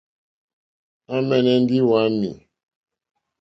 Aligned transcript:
À 1.13 1.15
mɛ̀nɛ́ 1.27 1.55
ndí 1.63 1.77
wàámì. 1.89 2.29